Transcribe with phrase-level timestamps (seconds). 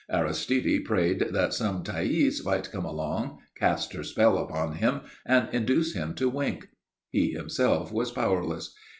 [0.11, 5.93] Aristide prayed that some Thaïs might come along, cast her spell upon him, and induce
[5.93, 6.69] him to wink.
[7.11, 8.73] He himself was powerless.